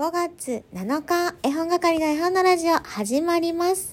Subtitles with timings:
[0.00, 3.92] 5月7日、絵本係の絵本のラジオ始まります。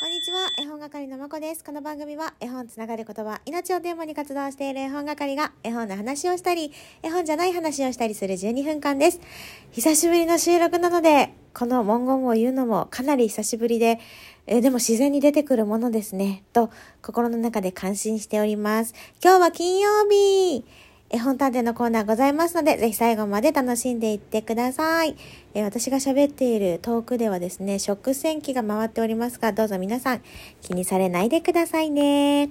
[0.00, 1.62] こんにちは、絵本係のまこです。
[1.62, 9.20] この番組は絵本つながる言葉、命をテーマに活動している絵本係が絵本の話をしたり、絵本じゃない話をしたりする12分間です。
[9.70, 13.98] 久しぶりの収録なので、この文言を言うのもかなり久しぶりで、
[14.46, 16.68] えでも自然に出てくるものですね、と
[17.00, 18.92] 心の中で感心しております。
[19.24, 20.66] 今日は金曜日
[21.08, 25.16] 絵本探偵のコーナーございますので、ぜひ最後まで楽しんでいってください。
[25.54, 30.20] えー私が喋っているトークではですね、食洗機が回っておりますが、どうぞ皆さん
[30.60, 32.50] 気にされないでくださいね。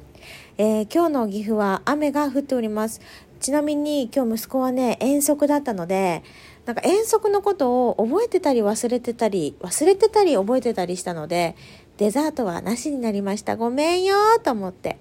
[0.58, 3.02] えー今日の岐阜は雨が降っております。
[3.40, 6.24] ちなみに今日息子はね、遠足だったので、
[6.66, 11.56] なんか遠足のことを覚えてたり忘れてたり、忘れてたり覚えてたりしたので、
[11.98, 13.56] デザートはなしになりました。
[13.56, 14.98] ごめんよと思って。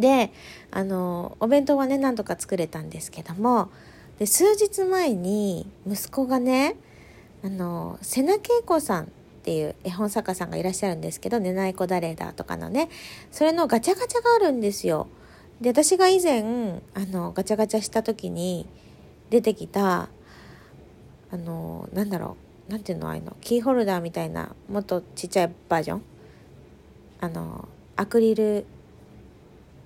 [0.00, 0.32] で
[0.70, 3.70] あのお弁当はね何とか作れたんですけども
[4.18, 6.76] で数日前に息子がね
[7.44, 9.06] あの瀬名恵子さんっ
[9.42, 12.88] ていう絵本作家さんがいらっしゃるんですけど「寝ない子誰だ」とかのね
[13.30, 15.06] それのガチャガチャがあるんですよ。
[15.60, 16.42] で私が以前
[16.94, 18.66] あのガチャガチャした時に
[19.28, 20.08] 出てきた
[21.32, 22.36] あのなんだろ
[22.68, 26.02] うなんていうのああいうのキーホルダーみたいなもっとちっちゃいバージョン？
[27.20, 28.64] あのアクリル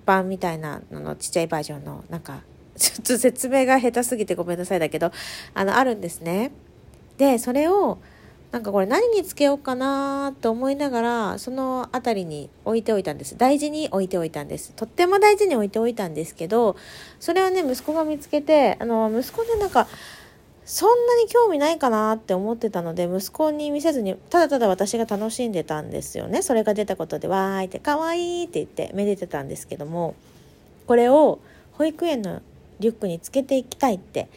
[0.03, 2.41] 板みたいなののちっちゃいバージョンのなんか
[2.77, 5.11] ちょっと説明が下手すぎてごめんなさいだけど
[5.53, 6.51] あのあるんですね。
[7.17, 7.97] でそれを
[8.51, 13.37] なんかこれ何につけようかなと思いながらその辺りに置いておいたんです。
[13.37, 14.71] 大事に置いておいたんです。
[14.73, 16.77] とっても大事に置いておいたんですけど
[17.19, 19.87] それをね息子が見つけてあの息子ねなんか
[20.65, 30.15] そんなに興味ないかなって思ってたので息子に見せずにただただ私が楽しんでたんですよねそれが出たことで「わーい」って「かわいい」って言ってめでてたんですけども
[30.87, 31.39] これを
[31.73, 32.41] 保育園の
[32.79, 34.27] リュックにつけていきたいって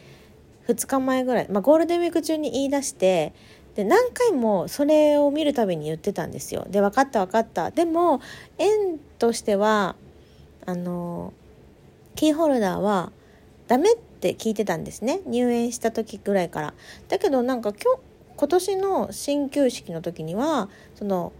[0.67, 3.33] 2日前ぐらい、まあ、ゴールデンウィーク中に言い出して
[3.73, 6.67] で何回もそれを見るたびに言ってたんですよ。
[6.69, 8.19] で分かった分かったでも
[8.57, 9.95] 園としては
[10.65, 11.33] あの
[12.15, 13.11] キーホルダーは
[13.67, 15.21] ダメってって聞いてたんですね。
[15.25, 16.73] 入園した時ぐらいから。
[17.07, 18.01] だけどなんか今日
[18.35, 21.31] 今年の新旧式の時にはその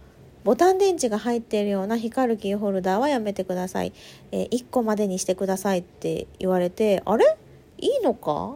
[0.44, 3.92] ボタン電池が入っているような光るキーホルダーはやめてください、
[4.32, 7.36] えー1個までにしてくださいって言われてあれ？
[7.76, 8.54] いいのか？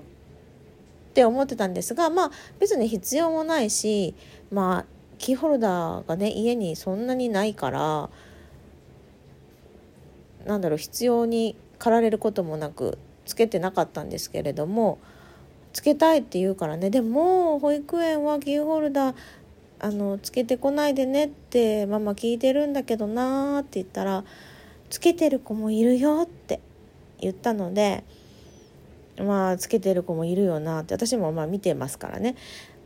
[1.10, 4.14] って思ってたんですがまあ別に必要もないし
[4.50, 4.86] まあ
[5.18, 8.10] キーホルダーがね家にそんなにないから
[10.46, 14.98] なんだろう必要に駆られることもなくつけてなかったんですけれども
[15.72, 19.16] つけたいって言うからねでも保育園はキーホルダー
[19.80, 24.24] あのつけてこないでねってママ聞いてるんだけどなーって言ったら
[24.88, 26.60] つけてる子もいるよって
[27.20, 28.04] 言ったので
[29.18, 32.36] まあつけてる子もいるよなって私もまあ見てますからね。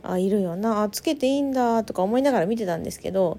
[0.01, 3.37] あいるよなあつけていいんだとか思いながら見てたんですけど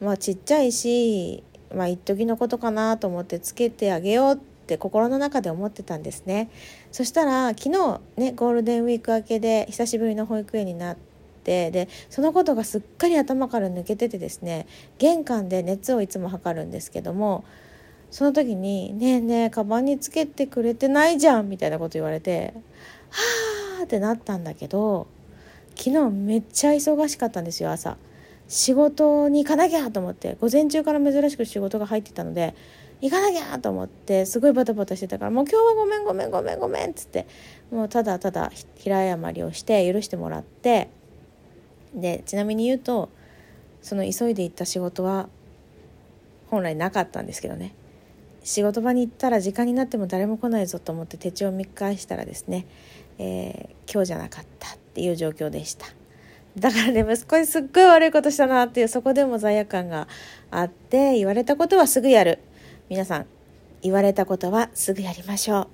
[0.00, 1.42] まあちっちゃいし
[1.74, 6.50] まあ一時のことかなと思ってつけてあげようってって心の中で思ってたんですね。
[6.90, 10.96] そしたら昨日ねゴールデンウィーク明けで久しぶりの保育園になっ
[11.44, 14.66] てでそのことがすっかり頭から抜けててですね
[14.98, 17.44] 玄関で熱をいつも測るんですけども
[18.10, 22.54] その時に「ねえねえカバンにつけてくれてないじゃん」みたいなこと言われて
[23.10, 25.06] 「はあ」ってなったんだけど
[25.76, 27.98] 昨日めっちゃ忙しかったんですよ朝。
[28.48, 32.54] 仕事に行かなきゃと思って午前中から珍しく仕事が入ってたので
[33.00, 37.26] 行かなきゃと思ってすごいバタバタしてたからもう今日はごめんごめんごめんごめんっつって
[37.70, 40.88] もうただただ平謝りをして許してもらって
[41.94, 43.10] でちなみに言うと
[43.82, 45.28] その急いで行った仕事は
[46.50, 47.74] 本来なかったんですけどね。
[48.42, 52.66] 仕事場に行ったら時間になっても誰も来ないぞと思って手帳を見返したらですね、
[53.18, 55.86] えー今日じゃなかったっていう状況でした。
[56.58, 60.08] だからね息子にすっごい悪いことしたなっていうそこでも罪悪感が
[60.50, 62.38] あって言われたことはすぐやる。
[62.88, 63.26] 皆さん
[63.82, 65.68] 言われたことはすぐやりましょう。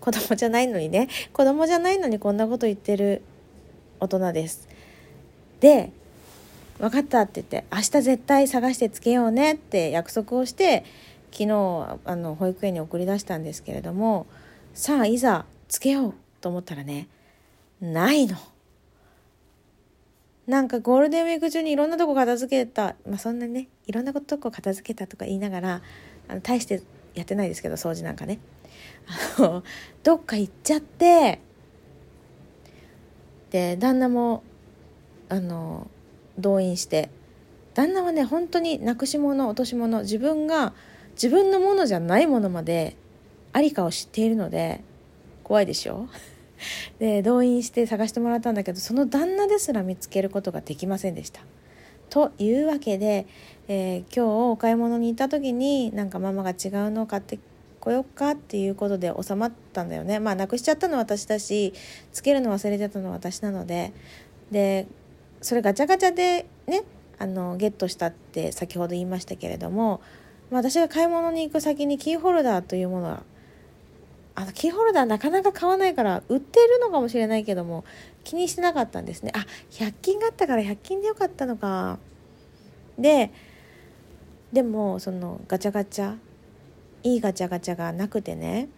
[0.00, 1.08] 子供じゃないのにね。
[1.32, 3.22] 子供じゃないのにこんなこと言ってる
[3.98, 4.68] 大人です。
[5.60, 5.90] で
[6.78, 10.84] 分かったって言って明日絶対探してつけようねって約束をして
[11.32, 14.26] 昨日あの保育園に送り出したんですけれども
[14.74, 17.08] さあいざつけようと思ったらね
[17.80, 18.36] ないの。
[20.46, 22.94] なんかゴールデンウィーク中にいろんなとこ片付けた。
[23.04, 25.82] まあそんなねいろんなとこ片付けたとか言いながら
[26.28, 26.82] あの大して
[27.14, 28.38] やってないですけど掃除なんかね
[29.38, 29.62] あの
[30.02, 31.40] どっか行っちゃって
[33.50, 34.42] で旦那も
[35.28, 35.88] あの
[36.38, 37.08] 動員して
[37.74, 40.72] 旦那はね本当になくし物落とし物自分が
[41.12, 42.96] 自分のものじゃないものまで
[43.52, 44.82] ありかを知っているので
[45.44, 46.08] 怖いでしょ？
[46.98, 51.42] で動員して探してもらったんだけどその旦那ですら見つけることができませんでした。
[52.16, 53.26] というわけで、
[53.68, 57.38] えー、今日お買い物に行った時になんかママが違うのを買って
[57.78, 60.18] こようかっていうことで収まったんだよね。
[60.18, 61.74] まあなくしちゃったの私だし
[62.14, 63.92] つけるの忘れちゃったの私なので。
[64.50, 64.86] で
[65.42, 66.84] それガチャガチャでね
[67.18, 70.00] あのゲットしたって先ほど言いましたけれども、
[70.50, 73.24] まあ、私が買い物に行く先にキーホルダーというものは
[74.36, 77.84] あのキーホルダーなかなか買わないから売ってるのかもしれないけども
[78.22, 79.32] 気にしてなかったんですね。
[79.34, 81.98] あ100均があったから100均でよかったのか。
[82.98, 83.32] で
[84.52, 86.16] でもそのガチャガチャ
[87.02, 88.68] いいガチャガチャがなくてね。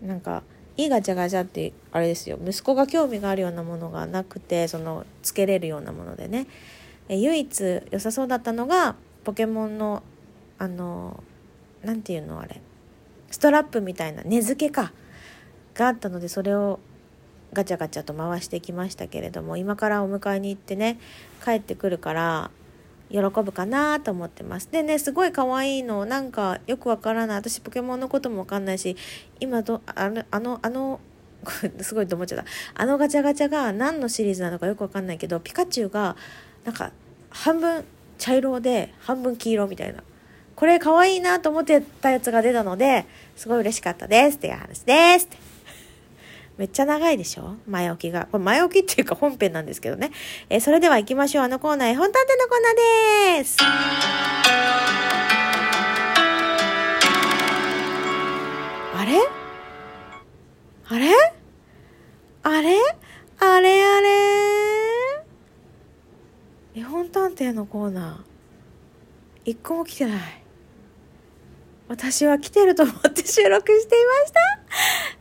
[0.00, 0.42] なんか
[0.78, 2.38] いいガチャガチャってあれですよ。
[2.42, 6.46] 息子が興味があるようなものがなくてそのつけれるようなものでね。
[7.10, 8.94] え唯一良さそうだったのが
[9.24, 10.02] ポケモンの
[10.58, 11.22] あの
[11.82, 12.62] 何て言うのあれ。
[13.32, 14.92] ストラップみたいな根付けか
[15.74, 16.78] があったのでそれを
[17.52, 21.00] ガチャガチャと回してきましたけれども今からお迎えに行ってね
[21.44, 22.50] 帰ってくるから
[23.12, 24.70] 喜ぶかなと思ってます。
[24.72, 27.36] でね、すごい可愛いの、なんかよくわからない。
[27.36, 28.96] 私ポケモンのこともわかんないし、
[29.38, 30.98] 今ど、あの、あの、あの、
[31.82, 32.44] すごいと思っちゃった。
[32.74, 36.16] あのガチャガチャが何のシリーズなのかよくわかんないけど、ピカチュウが、
[36.64, 36.92] なんか、
[37.28, 37.84] 半分
[38.16, 40.02] 茶色で、半分黄色みたいな。
[40.62, 43.04] これ可愛いなと思ってたやつが出たので、
[43.34, 45.28] すごい嬉しかったですっていう話です。
[46.56, 47.56] めっちゃ長いでしょ？
[47.66, 48.28] 前置きが。
[48.30, 50.12] これ前置きっていうか本編なんですけどね。
[50.48, 51.44] えー、それでは行きましょう。
[51.46, 53.56] あのコーナー、絵本探偵のコーナーです。
[58.94, 59.18] あれ？
[60.86, 61.10] あれ？
[62.44, 62.76] あれ？
[63.40, 63.84] あれ？
[63.84, 64.08] あれ？
[66.76, 70.41] 絵本探偵のコーナー、一個も来てない。
[71.92, 74.32] 私は来てると思って収録していまし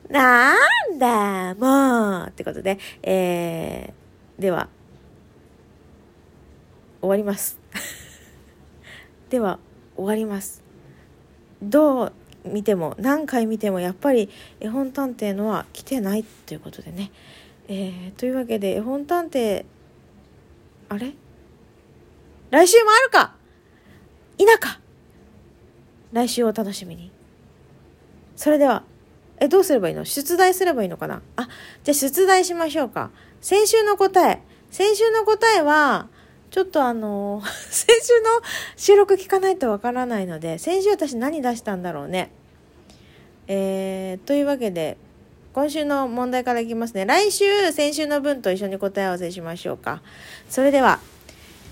[0.08, 0.14] た。
[0.14, 0.56] な
[0.94, 4.70] んだ、もうってことで、えー、では、
[7.02, 7.60] 終わります。
[9.30, 9.60] では、
[9.98, 10.64] 終わります。
[11.62, 12.14] どう
[12.46, 14.30] 見ても、何回見ても、やっぱり
[14.62, 17.12] 絵本探偵のは来てないということでね。
[17.68, 19.66] えー、というわけで、絵本探偵、
[20.88, 21.12] あれ？
[22.50, 23.36] 来週もあるか？
[24.38, 24.81] 否か？
[26.12, 27.12] 来週を楽しみに。
[28.36, 28.84] それでは、
[29.40, 30.06] え、どうすればいいの？
[30.06, 31.22] 出題すればいいのかな？
[31.36, 31.48] あ、
[31.84, 33.12] じゃあ出題しましょうか。
[33.42, 34.42] 先週の答え。
[34.70, 36.08] 先週の答えは、
[36.52, 38.30] ちょっとあの、 先週の
[38.78, 42.32] 収録聞かないとわからないので、先週私何出したんだろうね。
[43.48, 44.98] えー、というわけで、
[45.54, 47.06] 今週の問題からいきますね。
[47.06, 50.02] 来週、先週の分と一緒に答え合わせしましょうか。
[50.50, 51.00] それでは、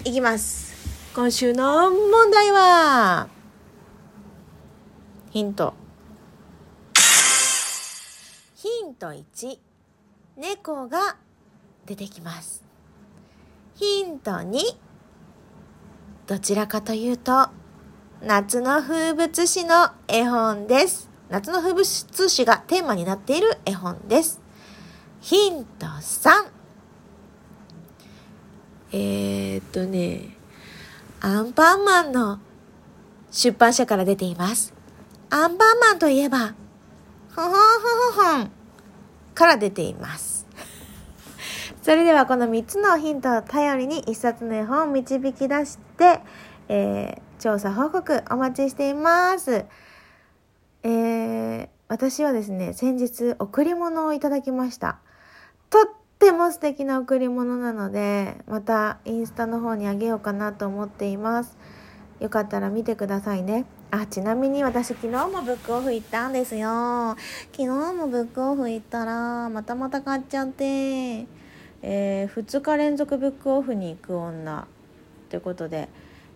[0.04, 0.74] いきます。
[1.14, 3.30] 今週の問題は、
[5.31, 5.76] ヒント。
[8.56, 9.60] ヒント1、
[10.38, 11.18] 猫が
[11.86, 12.64] 出てきます。
[13.76, 14.60] ヒント2、
[16.26, 17.50] どちらかというと、
[18.24, 21.12] 夏の風物詩の絵本です。
[21.30, 21.86] 夏の風物
[22.30, 24.42] 詩がテーマになっている絵本です。
[25.22, 26.48] ヒント3。
[28.94, 30.36] えー、っとね、
[31.22, 32.40] アンパンマンの
[33.30, 34.79] 出版社から出ています。
[35.31, 36.56] アンパンマンといえば、
[37.36, 37.58] ほほんほ
[38.16, 38.52] ほほん
[39.36, 40.48] から出ています。
[41.83, 46.21] それではこの3つのヒントを頼りに1冊の絵本を導き出して、
[46.68, 49.66] えー、調査報告お待ちしています。
[50.81, 54.98] えー、私はですね、先日贈り物をいただきました。
[55.69, 55.86] とっ
[56.18, 61.56] ても素敵な贈り物なので、またインスタの方にあげようかなと思っています。
[62.19, 63.66] よかったら見てくださいね。
[63.92, 67.16] あ、ちなみに私昨日もブックオフ行ったんですよ。
[67.52, 71.26] 昨日もブックオフ行ったら、またまた買っちゃって、
[71.81, 74.68] えー、2日連続ブックオフに行く女
[75.30, 75.90] ということで、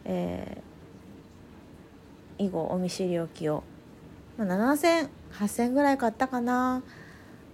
[0.06, 3.64] えー、以後お見知りおきを、
[4.38, 6.82] まあ、7000、8000ぐらい買ったかな。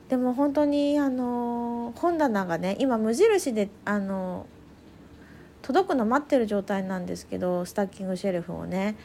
[0.08, 4.48] でも本当にあの本棚がね今無印であの
[5.62, 8.96] 届くの待ってる状態なんですけどスタッキングシェルフをね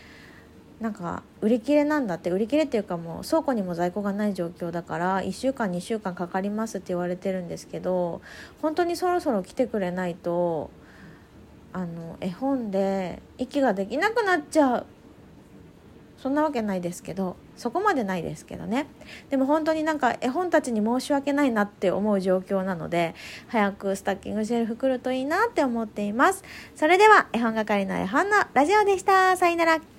[0.85, 8.21] なんか売り切れなんだって売り切れっていうかもう倉庫にも在庫がない状況だから1週間2週間かかりますって言われてるんですけど
[8.61, 10.69] 本当にそろそろ来てくれないと
[11.73, 14.87] あの絵本で息ができなくなっちゃう。
[16.19, 18.87] そんなわけないですけどそこまでないですけどね。
[19.31, 23.15] でも本当になんか絵本たちに申し訳ないなって思う状況なので
[23.49, 26.45] 早くスタッキングシェルフ来るといいなって思っています。
[26.77, 29.39] それでは絵本係の絵本のラジオでした。
[29.39, 29.94] さよなら。